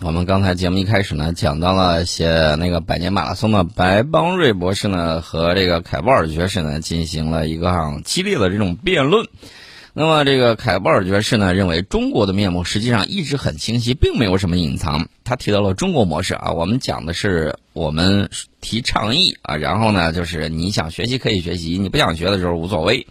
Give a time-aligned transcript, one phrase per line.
[0.00, 9.26] 我们刚才节目一开始呢，讲到了写那个百年马拉松的白邦瑞博士呢，和这个凯鲍尔爵士呢进行了一个激烈的这种辩论。
[9.92, 15.08] 那么这个凯鲍尔爵士呢，认为中国的面目实际上一直很清晰，并没有什么隐藏。
[15.24, 18.30] 他提到了中国模式啊，我们讲的是我们
[18.60, 23.06] 提倡议啊，然后呢，就是你想学习可以学习，你不想学的时候无所谓。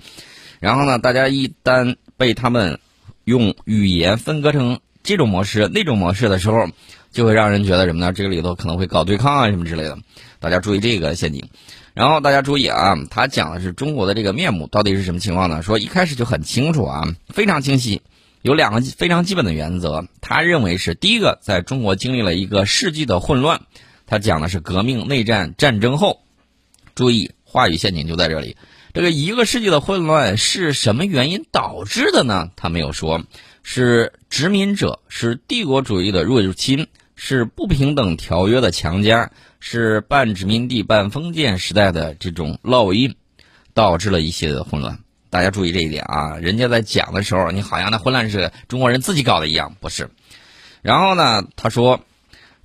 [0.60, 2.80] 然后呢，大家一旦被他们
[3.24, 6.68] 用语言分割成这种模式、那种模式的时候，
[7.12, 8.14] 就会让人觉得什么呢？
[8.14, 9.98] 这个里头可能会搞对抗啊什么之类的。
[10.40, 11.50] 大家注意这个陷阱。
[11.94, 15.62] 然后大家注意啊，他讲的是中国的这个面目到底是什么情况呢？
[15.62, 18.02] 说一开始就很清楚啊，非常清晰，
[18.42, 20.08] 有两个非常基本的原则。
[20.22, 23.62] 他认为是第一个，在中国经历了一个世纪的混乱，
[24.08, 26.22] 他讲的是革命、内战、战争后。
[26.96, 28.56] 注意，话语陷阱就在这里。
[28.94, 32.50] 这个一个世纪的混乱是什么原因导致的呢？
[32.56, 33.24] 他没有说，
[33.64, 39.32] 是殖民者，是帝国主义的入侵，是不平等条约的强加。
[39.64, 43.16] 是半殖民地半封建时代的这种烙印，
[43.76, 44.98] 导致了一系列的混乱。
[45.30, 46.38] 大家注意这一点啊！
[46.38, 50.10] 人家在讲的时候，你好像那混乱是中国人自己搞的一样，不是。
[50.82, 52.02] 然后呢，他说，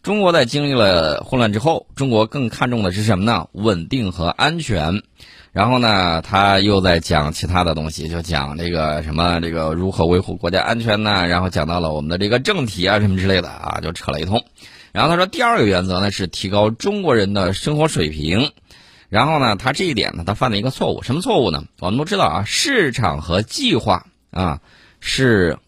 [0.07, 3.49] 中国在经历了混乱之后，中国更看重的是什么呢？
[3.51, 5.03] 稳定和安全。
[5.51, 11.27] 然后呢，他又在讲其他的东西，就讲这个什么这个如何维护国家安全呢？
[11.27, 14.45] 然后讲到了我们的这个政体啊什么之类的啊，就扯了一通。
[14.93, 18.53] 然后他说，第二个原则呢是提高中国人的生活水平。
[19.09, 21.65] 然后呢，他这一点呢，他犯了一个错误，什么错误呢？
[21.81, 24.61] 我们都知道啊，市场和计划啊
[25.01, 25.59] 是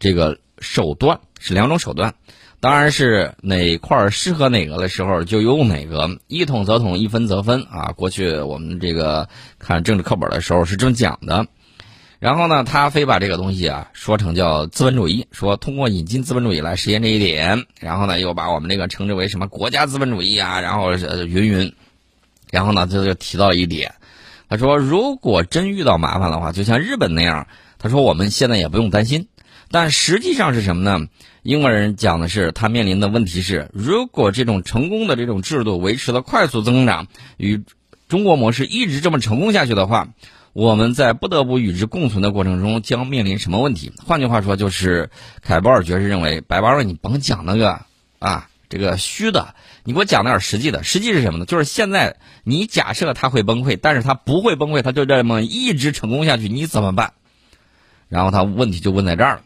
[0.00, 2.16] 这个手段，是两种手段。
[2.60, 7.92] 当然是哪块适合哪个的时候就用哪个，一统则统，一分则分啊。
[7.96, 11.46] 过去我们这个看政治课本的时候是这么讲的。
[12.18, 17.64] 然后呢，他非把这个东西啊说成叫资本主义，说通过引进资本主义来实现这一点。
[17.80, 21.74] 然后呢，又把我们这个称之为什么国家资本主义啊，然后云云。
[22.50, 23.94] 然后呢，他就提到一点，
[24.50, 27.46] 他说如果真遇到麻烦的话，就像日本那样，
[27.78, 29.28] 他说我们现在也不用担心。
[29.70, 31.06] 但实际上是什么呢？
[31.42, 37.62] 英国人讲的是他面临的问题是，如果这种成功的这种制度维持了快速增长，与
[38.08, 40.08] 中国模式一直这么成功下去的话。
[40.52, 43.92] 我们在不得不与之共存的过程中，将面临什么问题？
[44.04, 45.08] 换句话说，就是
[45.42, 47.82] 凯博尔爵士认为，白巴瑞，你甭讲那个
[48.18, 49.54] 啊，这个虚的，
[49.84, 50.82] 你给我讲点实际的。
[50.82, 51.44] 实际是什么呢？
[51.44, 57.12] 就是现在你假设他会崩溃，但是他不会崩溃，他就这么一直成功下去，你怎么办？
[58.08, 59.42] 然后他问题就问在这儿了。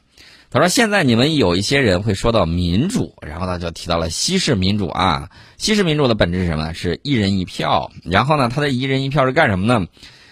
[0.54, 5.28] 他说：“现在你们有一些人会说到民主，然后他就提到了西式民主啊。
[5.56, 6.72] 西式民主的本质是什么呢？
[6.72, 7.90] 是一人一票。
[8.04, 9.84] 然后呢，他的一人一票是干什么呢？”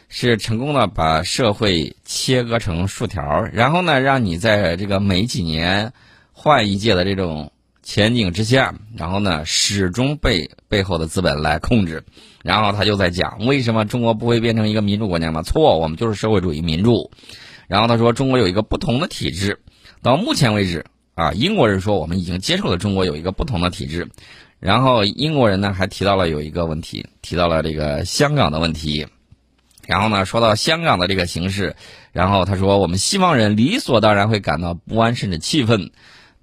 [0.08, 5.92] 是成功的把社会切割成竖条，然后呢，让你在这个每几年
[6.30, 7.50] 换一届的这种
[7.82, 12.04] 前景之下，然后呢，始终被背后的资本来控制。
[12.44, 15.42] 然后他就在讲，为什么中国不会变成一个民主国家吗？
[15.42, 17.10] 错，我们就是社会主义民主。
[17.66, 19.58] 然后他说，中国有一个不同的体制。
[20.02, 24.08] 到目前为止，啊，英国人说我们已经接受了中国有一个不同的体制。
[24.58, 29.06] 然后英国人呢还提到了有一个问题，提到了这个香港的问题。
[29.84, 31.74] 然后呢，说到香港的这个形势，
[32.12, 35.90] 然后他说，我们西方人理所当然会感到不安甚至气愤，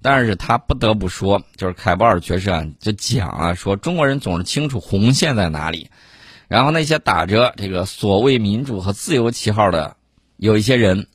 [0.02, 5.88] 但是他不得不说，就是凯博尔爵士啊，就讲啊，说中国人总是清楚红线在哪里，
[6.48, 9.96] 然后那些打着这个所谓民主和自由旗号的
[10.36, 11.06] 有一些人，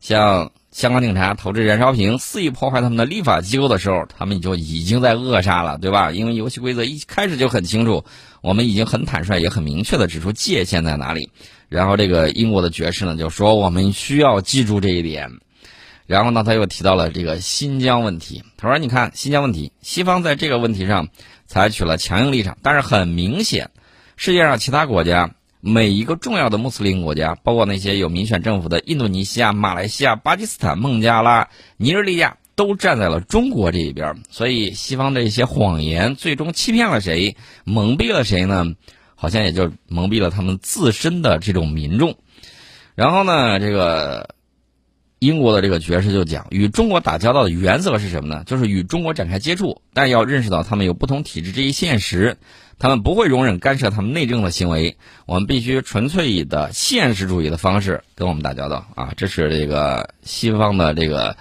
[0.00, 6.10] 像香港警察投掷燃烧瓶肆意破坏他们的立法机构的时候，他们就已经在扼杀了，对吧？
[6.10, 8.04] 因为游戏规则一开始就很清楚，
[8.42, 11.30] 我们已经很坦率也很明确的指出界限在哪里。
[11.68, 15.30] 然后这个英国的爵士呢就说我们需要记住这一点，
[16.06, 18.42] 然后呢他又提到了这个新疆问题。
[18.56, 21.06] 他说：“你看新疆问题，西方在这个问题上
[21.46, 23.70] 采取了强硬立场，但是很明显，
[24.16, 31.48] 世界上其他国家每一个重要的穆斯林国家，包括那些有民选政府的印度尼西亚、马来西亚、巴基斯坦、孟加拉、
[31.78, 34.14] 尼日利亚，都站在了中国这一边。
[34.28, 38.66] 所以西方的一些谎言最终欺骗了谁，蒙蔽了谁呢？”
[39.16, 42.18] 好像也就蒙蔽了他们自身的这种民众，
[42.94, 44.34] 然后呢，这个
[45.18, 48.42] 英国的这个爵士就讲，与中国打交道的原则是什么呢？
[48.44, 52.36] 就是与中国展开接触，但要认识到他们有不同体制这一现实，
[52.78, 54.96] 他们不会容忍干涉他们内政的行为。
[55.26, 59.12] 我们必须纯粹以的现实主义的方式跟我们打交道啊！
[59.16, 61.36] 这是这个西方的这个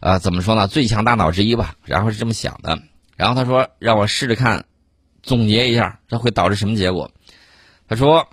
[0.00, 0.68] 啊，怎么说呢？
[0.68, 1.74] 最强大脑之一吧。
[1.84, 2.80] 然后是这么想的。
[3.16, 4.64] 然后他说，让我试着看。
[5.24, 7.12] 总结一下，这会导致什么结果？
[7.86, 8.26] 他说：“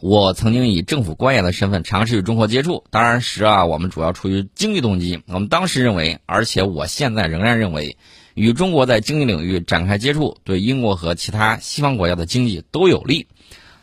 [0.00, 5.22] 我曾经以政府官员的身份尝试与中国接触，当然时啊，我们主要出于经济动机。
[5.26, 7.98] 我们当时认为，而且我现在仍然认为，
[8.38, 13.26] 与中国在经济领域展开接触，对英国和其他西方国家的经济都有利。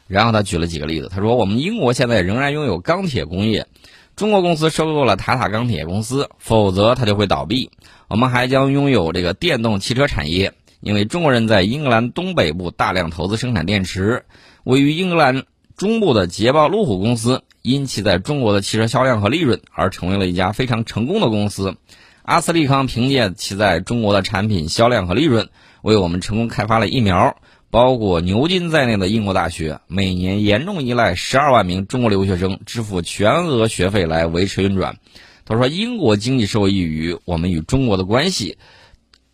[0.08, 3.68] 然后他举了几个例子，他说：“我们英国现在仍然拥有钢铁工业，
[4.16, 7.70] 中国公司收购了塔塔钢铁公司，否则它就会倒闭。
[8.08, 14.24] 我们还将拥有这个电动汽车产业，因为中国人在英格兰东北部大量投资生产电池。
[14.64, 15.44] 位于英格兰
[15.76, 21.76] 中部的捷豹路虎公司，因其在中国的汽车销量和利润而成为了一家非常成功的公司。”
[22.26, 25.50] 阿斯利康凭借其在中国的产品销量和利润，
[25.84, 27.38] 为我们成功开发了疫苗。
[27.70, 34.98] 包括牛津在内的英国大学每年严重依赖十二万名中国留学生支付全额学费来维持运转。
[35.44, 38.58] 他说：“英国经济受益于我们与中国的关系。”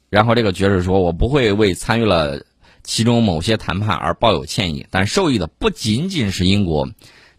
[0.10, 2.44] 然后这个爵士说：“我不会为参与了
[2.84, 6.90] 其中某些谈判而抱有歉意，但受益的不仅仅是英国。”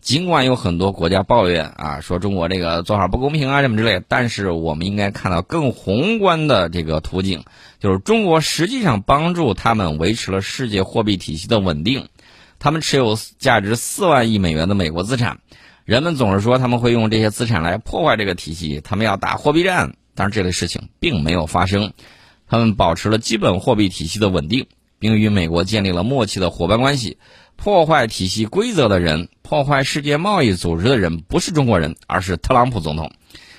[0.03, 7.45] 尽管有很多国家抱怨啊，说中国这个做法不公平啊，什么之类，但是我们应该看到更宏观的这个途径，
[7.79, 12.09] 就是中国实际上帮助他们维持了世界货币体系的稳定。
[12.59, 15.39] 他们持有价值四万亿美元的美国资产，
[15.85, 21.93] 人们总是说他们会用这些资产来破坏这个体系，他们要打货币战，但是这类事情并没有发生。
[22.49, 24.67] 他们保持了基本货币体系的稳定，
[24.99, 27.19] 并与美国建立了默契的伙伴关系。
[27.55, 33.13] 破坏体系规则的人，破坏世界贸易组织的人，不是中国人，而是特朗普总统。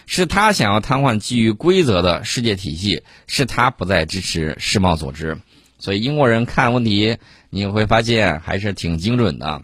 [0.07, 5.37] 是他想要瘫痪基于规则的世界体系，是他不再支持世贸组织。
[5.77, 7.17] 所以英国人看问题，
[7.51, 9.61] 你会发现还是挺精准的。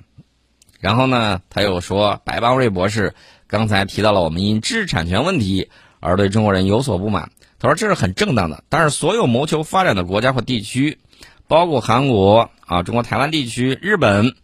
[0.80, 3.16] 然后呢，他又说，白邦瑞博士
[3.48, 7.32] 刚才提到了我们因知识产权问题而对中国人有所不满。
[7.58, 11.00] 他说这是很正当的，但是所有谋求发展的国家或地区。
[11.48, 14.36] 包括韩国啊，中国台湾地区、日本，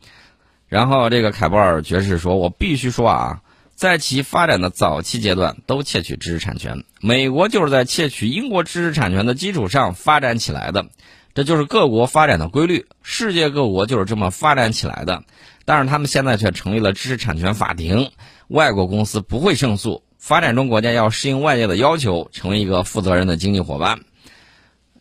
[0.75, 3.39] 然后这个凯博尔爵士说：“我必须说啊，
[3.75, 6.83] 在其发展的早期阶段都窃取知识产权。
[6.99, 10.87] 美国就是在窃取英国知识产权的基础上发展起来的，
[11.33, 12.87] 这就是各国发展的规律。
[13.03, 15.23] 世界各国就是这么发展起来的。
[15.63, 18.11] 但是他们现在却成立了知识产权法庭，
[18.49, 20.03] 外国公司不会胜诉。
[20.19, 23.99] 发展中国家要适应外界的要求，成为一个负责任的经济伙伴。”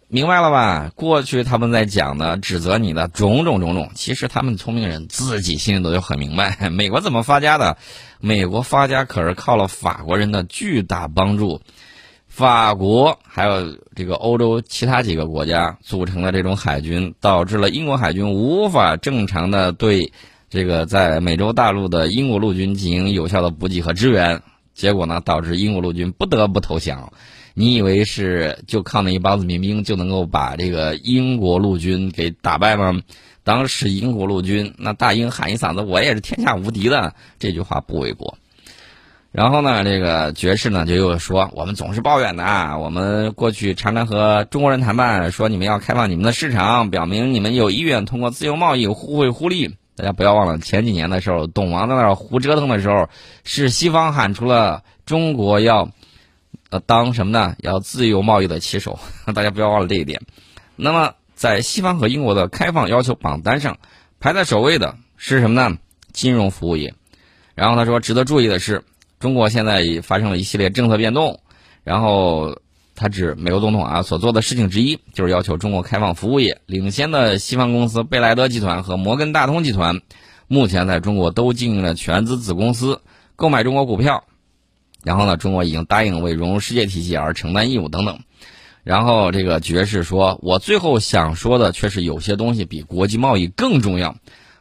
[0.08, 0.92] 明白了吧？
[0.94, 6.56] 过去他们在讲的、指责你的种种种种，其实他们聪明人自己心里都有很明白。
[6.70, 7.76] 美国怎么发家的？
[8.20, 11.60] 美国发家可是靠了法国人的巨大帮助。
[12.28, 20.12] 法国还有这个欧洲其他几个国家组成的这种海军，导致了英国海军无法正常的对
[20.50, 24.42] 这个在美洲大陆的英国陆军进行有效的补给和支援。
[24.74, 27.12] 结果呢，导致英国陆军不得不投降。
[27.56, 33.00] 你以为是就靠那一帮子民兵就能够把这个英国陆军给打败吗？
[33.44, 38.38] 当时英国陆军那大英喊一嗓子，我也是天下无敌的，这句话不为过。
[39.30, 49.76] 然后呢，这个爵士呢就又说，我们总是抱怨的啊，我们过去常常和中国人谈判，说你们要开放你们的市场，表明你们有意愿通过自由贸易互惠互利。
[49.94, 53.08] 大家不要忘了，前几年的时候，董王在那儿胡折腾的时候，
[53.44, 55.88] 是西方喊出了中国要。
[56.70, 57.54] 呃当什么呢？
[57.60, 58.98] 要自由贸易的旗手，
[59.34, 60.20] 大家不要忘了这一点。
[60.76, 63.78] 那么，在西方和英国的开放要求榜单上，
[64.18, 65.78] 排在首位的是什么呢？
[66.12, 66.94] 金融服务业。
[67.54, 68.82] 然后他说，值得注意的是，
[69.20, 71.40] 中国现在已发生了一系列政策变动。
[71.84, 72.58] 然后
[72.96, 76.60] 他指美国总统啊所做的事情之一，就是要求中国开放服务业。
[76.66, 80.00] 领先的西方公司贝莱德集团和摩根大通集团，
[80.48, 83.00] 目前在中国都经营了全资子公司，
[83.36, 84.24] 购买中国股票。
[85.04, 88.18] 然后呢，中国已经答应为融入世界体系而承担义务等等。
[88.82, 94.16] 然后这个爵士说：“我最后想说的却是有些东西比国际贸易更重要，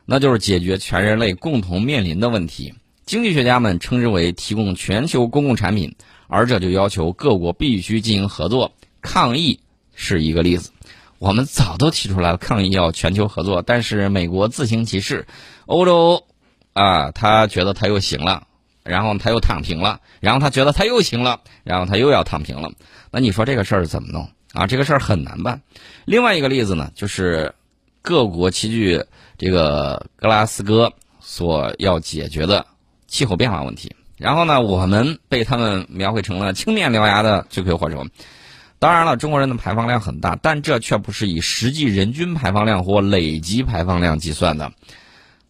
[0.06, 2.74] 那就是解决全人类共同面临的问题。
[3.06, 5.96] 经济学家们称之为提供全球公共产品，
[6.28, 8.72] 而这就要求各国必须进行合作。
[9.02, 9.60] 抗疫
[9.94, 10.72] 是一个例子，
[11.20, 15.28] 我们早都提出来了，抗疫要全球合作，但是美国自行其事，
[15.66, 16.24] 欧洲
[16.72, 18.48] 啊，他觉得他又行了。”
[18.84, 22.72] 然后他又躺平了，然后他觉得他又行了，然后他又要躺平了。
[23.12, 24.68] 那你说这个事儿怎么弄啊？
[24.68, 25.62] 这个事儿很难办。
[26.06, 27.54] 另外一个例子呢，就是
[28.02, 29.04] 各国齐聚
[29.38, 32.66] 这个格拉斯哥所要解决的
[33.08, 33.96] 气候变化问题。
[34.18, 38.06] 然后呢，我们被他们描绘成了青面獠牙的罪魁祸首。
[38.80, 44.72] 当然了，中国人的排放量很大，但这却不是以实际人均排放量或累积排放量计算的。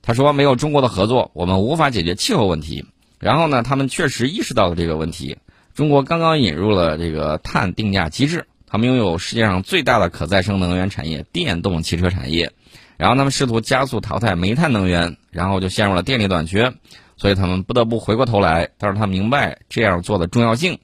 [0.01, 2.85] 他说，没有中国的合作，我们无法解决气候问题。
[3.23, 5.37] 然后呢，他们确实意识到了这个问题。
[5.73, 12.51] 中国刚刚引入了这个碳定价机制，他们拥有世界上最大的可再生能源产业——电动汽车产业。
[12.97, 16.73] 然后他们试图加速淘汰煤炭能源，然后就陷入了电力短缺，
[17.15, 18.69] 所以他们不得不回过头来。
[18.77, 20.79] 但是他明白这样做的重要性。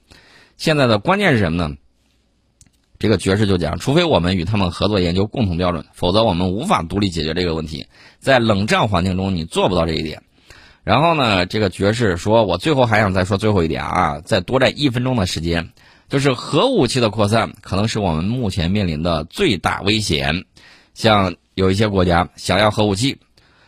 [0.56, 1.76] 现在的关键是什么呢？
[2.98, 7.86] 这个爵士就讲，除非我们与他们合作研究共同标准，否则我们无法独立解决这个问题。
[8.18, 10.22] 在冷战环境中，你做不到这一点。
[10.90, 15.70] 然后呢，这个爵士说，我最后还想再说最后一点啊，再多占一分钟的时间，
[16.08, 20.44] 就是核武器的扩散可能是我们目前面临的最大危险。
[20.92, 23.16] 像有一些国家想要核武器，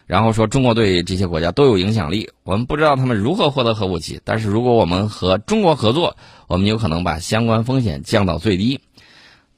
[0.05, 6.17] 然后说中国对这些国家都有影响力，我们不知道他们如何获得核武器，但是如果我们和中国合作，
[6.49, 8.81] 我们有可能把相关风险降到最低。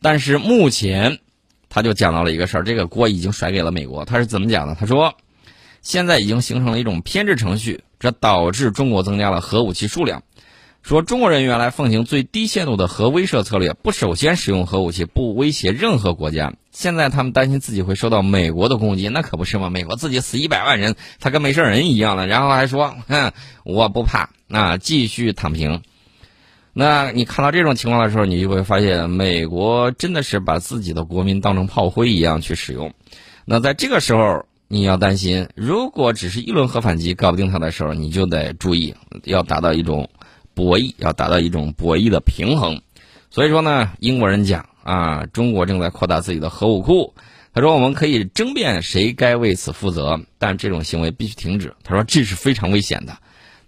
[0.02, 1.18] 但是目前，
[1.70, 4.04] 他就讲到了一个事儿，这个锅已经甩给了美国。
[4.04, 4.74] 他是怎么讲的？
[4.74, 5.14] 他说，
[5.84, 10.24] 现在已经形成了一种偏执程序，这导致中国增加了核武器数量。
[10.82, 16.52] 说中国人原来奉行最低限度的核威慑策略，不首先使用核武器，不威胁任何国家。
[16.72, 19.70] 现在他们担心自己会受到美国的攻击，那可不是吗？
[19.70, 23.32] 美国自己死一百万人，他跟没事人一样了，然后还说，哼，
[23.64, 25.82] 我不怕，那继续躺平。
[26.74, 32.92] 那你看到这种情况的时候，你就会发现，美国真的是把自己的国民当成炮灰一样去使用。
[33.46, 38.94] 那在这个时候，你要担心，如果只是一轮核反击搞不定他的时候，你就得注意，
[39.24, 40.08] 要达到一种
[40.54, 42.80] 博弈，要达到一种博弈的平衡。
[43.30, 47.14] 所以说呢，英国人讲啊，中国正在扩大自己的核武库。
[47.52, 51.74] 他说，我们可以争辩谁该为此负责，但这种行为必须停止。
[51.84, 53.18] 他说，这是非常危险的。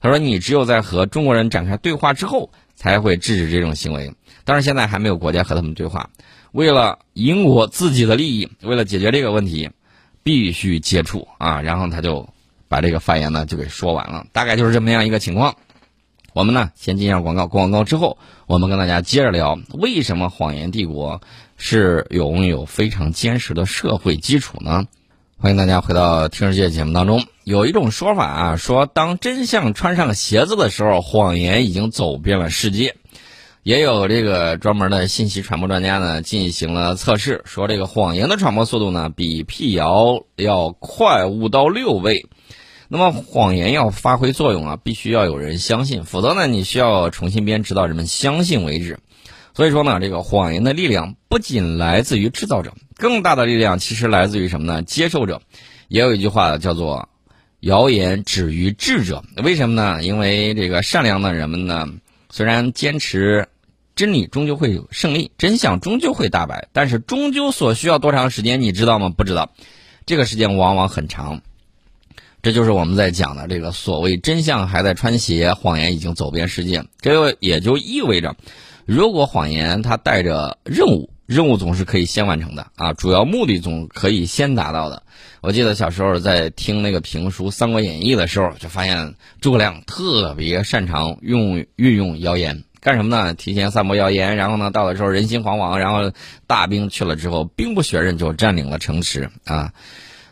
[0.00, 2.50] 他说，你只有在和中国人展开对话之后。
[2.78, 4.12] 才会制止这种行为，
[4.44, 6.10] 但是现在还没有国家和他们对话。
[6.52, 9.70] 为了英国自己的利益，为了解决这个问题，
[10.26, 11.60] 必须接触啊！
[11.60, 12.28] 然后他就
[12.66, 15.54] 把这个发言呢就给说完了，大概就是这么样一个情况。
[16.32, 18.18] 我们呢先进一下广告，广告之后
[18.48, 21.20] 我们跟大家接着聊，为什么谎言帝国
[21.56, 24.86] 是拥有非常坚实的社会基础呢？
[25.38, 27.24] 欢迎大家回到《听世界》节目当中。
[27.44, 32.96] 有一种说法啊，说当真相穿上鞋子的时候，谎言已经走遍了世界。
[33.66, 42.26] 也有这个专门的信息传播专家呢，进行了测试，说这个谎言的传播速度呢，比辟谣要快五到六倍。
[42.86, 49.00] 那么谎言要发挥作用啊，必须要有人相信，否则呢，你需要重新编，直到人们相信为止。
[49.52, 52.72] 所以说呢，这个谎言的力量不仅来自于制造者。
[52.94, 54.84] 更大的力量其实来自于什么呢？
[54.84, 55.42] 接受者，
[55.88, 57.08] 也有一句话叫做
[57.58, 59.24] “谣言止于智者”。
[59.42, 60.04] 为什么呢？
[60.04, 61.88] 因为这个善良的人们呢，
[62.30, 63.48] 虽然坚持
[63.96, 69.08] 真理终究会胜利，真相终究会大白，但是终究所需要多长时间，你知道吗？
[69.08, 69.50] 不知道，
[70.04, 71.40] 这个时间往往很长。
[72.42, 76.84] 这就是我们在讲的这个所谓“真相还在穿鞋，谎言已经走遍世界”。
[77.00, 78.36] 这就也就意味着，
[78.84, 81.10] 如果谎言它带着任务。
[81.26, 85.02] 任务总是可以先完成的啊，主要目的总可以先达到的。
[85.40, 93.34] 我记得小时候在听那个评书《三国演义》的时候，就发现诸葛亮特别擅长用运用谣言，干什么呢？
[93.34, 96.12] 提前散播谣言，然后呢，到的时候人心惶惶，然后
[96.46, 99.72] 大兵去了之后，兵不血刃就占领了城池啊。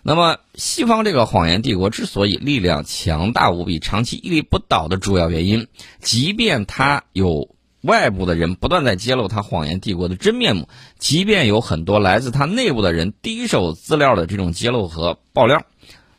[0.02, 5.68] 那么，西方这个谎言帝国之所以力量强大无比、长期屹立不倒的主要原因，
[6.00, 7.54] 即便它有。
[7.84, 15.66] 外部的人不断在揭露他谎言帝国的真面目，即便有很多来自他内部的人第一手资料的这种揭露和爆料，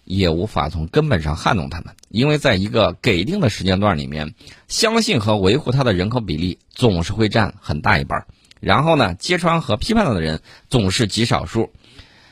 [0.06, 4.34] 也无法从根本上撼动他们，因为在一个给定的时间段里面，
[4.70, 8.26] 相信和维护他的人口比例总是会占很大一半，
[8.62, 11.72] 然后呢，揭穿和批判他的人总是极少数。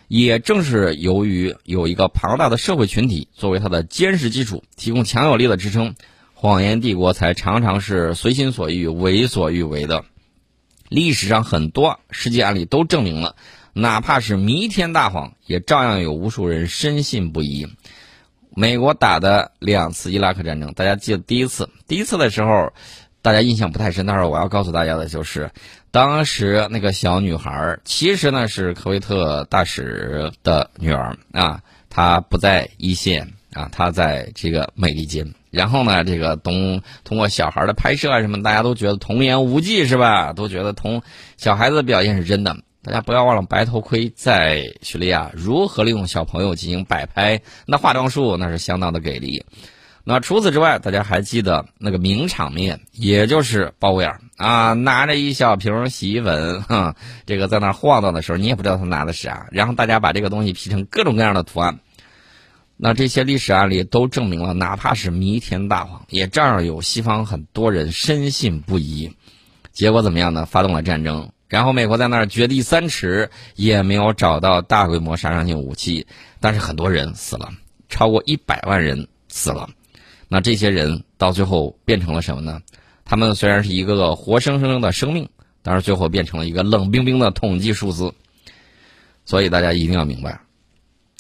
[0.10, 5.96] 也正是由于有一个庞大的社会群体作为他的坚实基础，提供强有力的支撑。
[6.36, 10.06] 谎言帝国才常常是随心所欲、为所欲为的。
[10.90, 13.36] 历史上很多实际案例都证明了，
[13.74, 17.68] 哪怕是弥天大谎，也照样有无数人深信不疑。
[18.56, 22.72] 美国打的两次伊拉克战争，大家记得第一次，第一次的时候，
[23.24, 24.06] 大家印象不太深。
[24.06, 25.50] 但是我要告诉大家的就是，
[25.90, 35.34] 当时那个小女孩其实呢是科威特大使的女儿啊，她不在一线啊，她在这个美利坚。
[35.50, 40.32] 然后呢，这个东通过小孩的拍摄啊什么，大家都觉得童言无忌是吧？
[40.34, 41.02] 都觉得童
[41.38, 42.56] 小孩子的表现是真的。
[42.84, 49.46] 大家不要忘了，白头盔在叙利亚如何利用小朋友进行摆拍，那化妆术那是相当的给力。
[50.04, 59.48] 那除此之外，大家还记得那个名场面，也就是鲍威尔啊，拿着一小瓶洗衣粉，哈，这个在那晃荡的时候，你也不知道他拿的是啥。
[59.52, 61.80] 然后大家把这个东西 P 成各种各样的图案。
[62.76, 69.16] 那这些历史案例都证明了，哪怕是弥天大谎，也照样有西方很多人深信不疑。
[69.72, 70.46] 结果怎么样呢？
[70.46, 76.08] 发动了战争，然后美国在那儿掘地三尺，也没有找到大规模杀伤性武器，
[76.40, 77.48] 但是很多人死了，
[77.90, 79.70] 超过一百万人死了。
[80.28, 82.60] 那这些人到最后变成了什么呢？
[83.06, 85.30] 他们虽然是一个个活生生的生命，
[85.62, 88.16] 但是最后变成了一个冷冰冰的统计数字。
[89.24, 90.42] 所以大家一定要明白。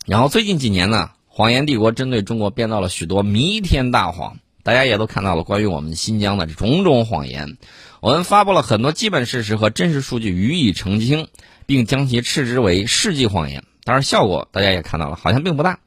[0.08, 7.58] 然后最近几年呢，谎言帝国针对中国编造了许多弥天大谎，大家也都看到了关于我们新疆的种种谎言。
[8.00, 11.28] 我们发布了很多基本事实和真实数据予以澄清，
[11.66, 13.64] 并将其斥之为世纪谎言。
[13.84, 15.80] 当然，效果大家也看到了，好像并不大。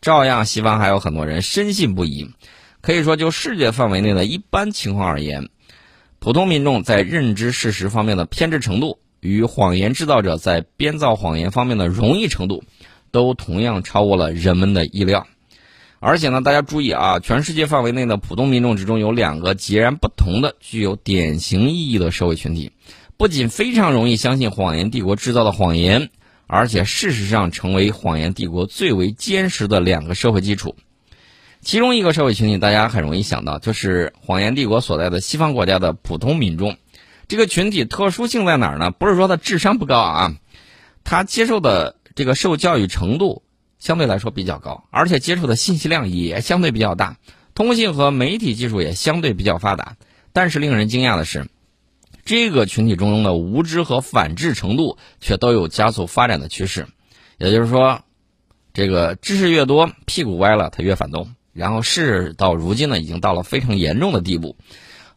[0.00, 2.30] 照样，西方还有很多人深信不疑。
[2.80, 5.48] 可以说，就世界范围内的一般情况而言，
[6.18, 8.98] 普通民众在认知事实方面的偏执程度。
[9.20, 12.62] 与谎言制造者在编造谎言方面的容易程度，
[13.10, 15.26] 都同样超过了人们的意料。
[16.06, 22.72] 而且呢，大家注意啊，全世界范围内的普通民众之中有两个截然不同的、具有典型意义的社会群体，
[23.16, 26.10] 不仅非常容易相信谎言帝国制造的谎言，
[26.46, 30.76] 而且事实上成为谎言帝国最为坚实的两个社会基础。
[31.62, 36.76] 其中一个社会群体，大家很容易想到，就是谎言帝国所在的西方国家的普通民众。
[37.28, 38.90] 这个群体特殊性在哪儿呢？
[38.90, 40.34] 不是说他智商不高啊，
[41.02, 43.42] 他接受的这个受教育程度
[43.84, 47.18] 相对来说比较高，而且接触的信息量也相对比较大，
[47.54, 49.98] 通信和媒体技术也相对比较发达。
[50.32, 51.48] 但是令人惊讶的是，
[52.24, 56.86] 这个群体中的无知和反智程度却都有加速发展的趋势。
[57.36, 58.00] 也就是说，
[58.72, 61.34] 这个知识越多，屁股歪了他越反动。
[61.52, 64.56] 然后事到如今呢，已经到了非常严重的地步。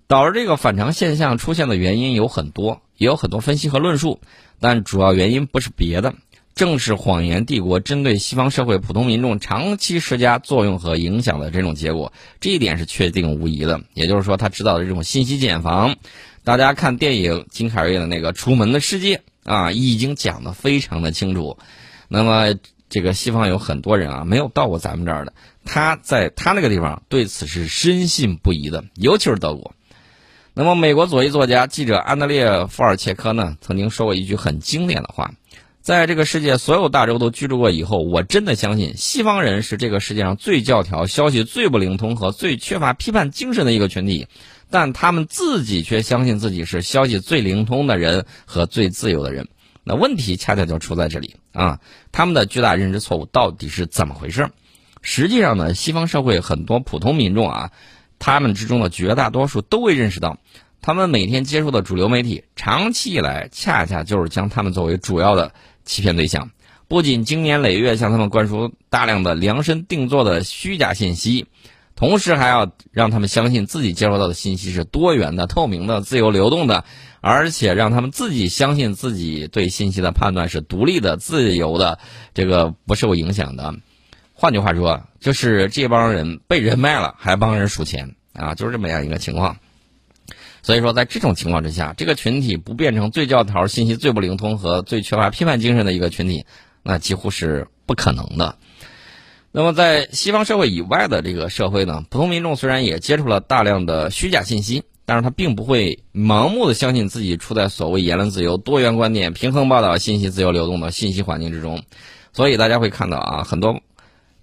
[0.07, 4.19] 导致这个反常现象出现的原因有很多，也有很多分析和论述，
[4.59, 6.15] 但主要原因不是别的，
[6.57, 12.11] 正是谎言帝国针对西方社会普通民众长期施加作用和影响的这种结果。
[12.41, 13.79] 这一点是确定无疑的。
[13.93, 15.95] 也就是说，他知道的这种信息茧房，
[16.43, 19.17] 大家看电影金凯瑞的那个《楚门的世界》
[19.49, 21.59] 啊，已经讲得非常的清楚。
[22.07, 22.55] 那么，
[22.89, 25.33] 这个西方有很多人啊，没有到过咱们这儿的，
[25.63, 29.73] 他在他那个地方对此是深信不疑的，尤其是德国。
[30.55, 35.33] 那么，美国左翼作家、记者安德烈·福尔切科呢，曾经说过一句很经典的话
[35.87, 44.27] ：“在这个世界所有大洲都居住过以后，我真的相信西方人是这个世界上最教条、消息最不灵通和最缺乏批判精神的一个群体，
[44.69, 49.47] 但他们自己却相信自己是消息最灵通的人和最自由的人。
[49.85, 51.79] 那问题恰恰就出在这里啊！
[52.11, 54.49] 他们的巨大认知错误到底是怎么回事？
[55.01, 57.71] 实际上呢，西方社会很多普通民众啊。”
[58.19, 60.37] 他们之中的绝大多数都会认识到，
[60.81, 65.53] 他们每天接触的主流媒体，长期以来恰恰就是将他们作为主要的
[65.87, 66.51] 欺骗对象。
[66.87, 71.47] 不仅经年累月向他们灌输大量的量身定做的虚假信息，
[71.95, 76.85] 同时还要让他们相信自己接收到的信息是多元的、透明的、自由流动的，
[77.19, 81.99] 而且让他们自己相信自己对信息的判断是独立的、自由的，
[82.33, 83.73] 这个不受影响的。
[84.33, 89.57] 换句话说，就是这帮人被人卖了，还帮人数钱啊，就是这么样一个情况。
[90.67, 96.45] 所以说，在这种情况之下，这个群体不变成最教条、信息最不灵通和最缺乏批判精神的一个群体，
[96.83, 98.57] 那几乎是不可能的。
[99.53, 111.81] 那么，在西方社会以外的这个社会呢，普通民众虽然也接触了大量的虚假信息，但是他并不会盲目的相信自己处在所谓言论自由、多元观点、平衡报道、信息自由流动的信息环境之中。
[112.33, 113.79] 所以大家会看到啊，很多。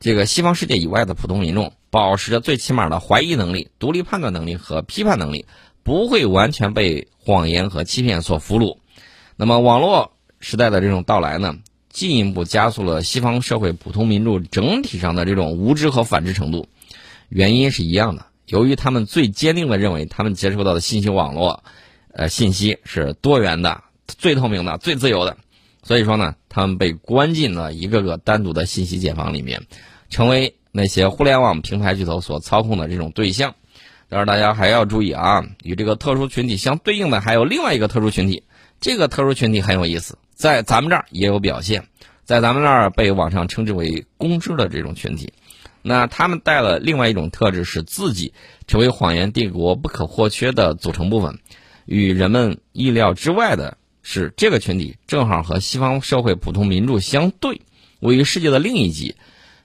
[0.01, 5.47] 这个西方世界以外的普通民众，保持着最起码的怀疑能力、独立判断能力和批判能力，
[5.85, 8.79] 不会完全被谎言和欺骗所俘虏。
[9.37, 11.57] 那么，网络时代的这种到来呢，
[11.91, 16.67] 进一步加速了西方社会普通民众整体上的这种无知和反智程度。
[17.29, 21.63] 原因是一样的，由于他们最坚定的认为他们接收到的信息网络，
[22.13, 25.37] 呃，信息是多元的、最透明的、最自由的，
[25.83, 29.63] 所以说呢，他们被关进了一个个单独的信息茧房里面。
[30.11, 33.57] 成为那些互联网平台巨头所操控的这种对象，
[34.15, 38.45] 但是大家还要注意啊，与这个特殊群体相对应的还有另外一个特殊群体，
[38.81, 41.89] 这个特殊群体很有意思，在咱们这儿也有表现，
[42.23, 45.33] 在咱们那儿被网上称之为“公知”的这种群体，
[45.83, 48.35] 那他们带了另外一种特质，使自己
[48.69, 51.41] 成为谎言帝国不可或缺的组成部分。
[51.85, 57.63] 与人们意料之外的是，这个群体正好和西方社会普通民众相对，
[57.99, 59.17] 位于世界的另一极。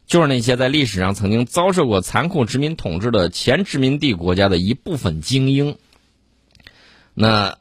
[0.09, 5.77] 就是那些在历史上曾经遭受过残酷殖民统治的前殖民地国家的一部分精英。
[7.13, 7.59] 那，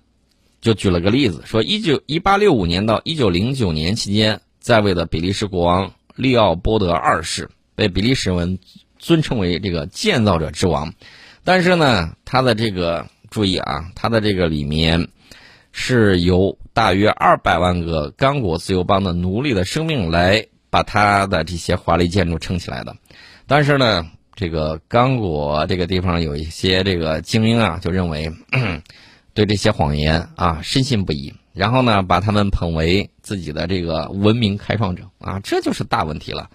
[0.63, 8.59] 就举了个例子，说一九一八六五年到一九零九年期间在位的比利时国王利奥波德二世，被比利时人
[8.99, 10.95] 尊称为这个建造者之王。
[11.45, 15.09] 但是呢，他的这个注意啊，他的这个里面
[15.71, 20.47] 是由大约二百万个刚果自由邦的奴隶的生命来。
[20.79, 22.95] 把他的这些华丽建筑撑起来的，
[23.49, 28.33] 但是呢，这个刚果这个地方有一些这个精英啊，就认为
[29.35, 36.49] 对这些谎言啊深信不疑，然后呢把他们捧为自己的这个文明开创者啊，这就是大问题了。